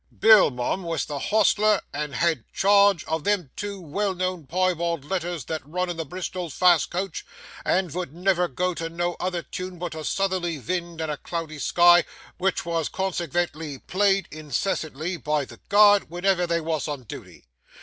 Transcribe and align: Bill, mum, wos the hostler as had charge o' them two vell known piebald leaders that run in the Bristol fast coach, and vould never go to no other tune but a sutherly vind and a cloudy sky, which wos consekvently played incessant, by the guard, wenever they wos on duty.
Bill, 0.19 0.49
mum, 0.49 0.81
wos 0.81 1.05
the 1.05 1.19
hostler 1.19 1.79
as 1.93 2.11
had 2.13 2.43
charge 2.51 3.05
o' 3.07 3.19
them 3.19 3.51
two 3.55 3.79
vell 3.95 4.15
known 4.15 4.47
piebald 4.47 5.05
leaders 5.05 5.45
that 5.45 5.61
run 5.63 5.91
in 5.91 5.97
the 5.97 6.05
Bristol 6.05 6.49
fast 6.49 6.89
coach, 6.89 7.23
and 7.63 7.91
vould 7.91 8.11
never 8.11 8.47
go 8.47 8.73
to 8.73 8.89
no 8.89 9.15
other 9.19 9.43
tune 9.43 9.77
but 9.77 9.93
a 9.93 10.03
sutherly 10.03 10.57
vind 10.57 11.01
and 11.01 11.11
a 11.11 11.17
cloudy 11.17 11.59
sky, 11.59 12.03
which 12.39 12.65
wos 12.65 12.89
consekvently 12.89 13.77
played 13.85 14.27
incessant, 14.31 14.95
by 15.23 15.45
the 15.45 15.57
guard, 15.69 16.09
wenever 16.09 16.47
they 16.47 16.59
wos 16.61 16.87
on 16.87 17.03
duty. 17.03 17.45